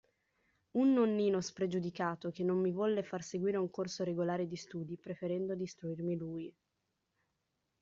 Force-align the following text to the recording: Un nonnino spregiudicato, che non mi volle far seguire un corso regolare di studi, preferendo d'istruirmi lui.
Un 0.77 0.93
nonnino 0.93 1.41
spregiudicato, 1.41 2.31
che 2.31 2.43
non 2.43 2.57
mi 2.57 2.71
volle 2.71 3.03
far 3.03 3.21
seguire 3.21 3.57
un 3.57 3.69
corso 3.69 4.03
regolare 4.03 4.47
di 4.47 4.55
studi, 4.55 4.97
preferendo 4.97 5.53
d'istruirmi 5.53 6.15
lui. 6.17 6.51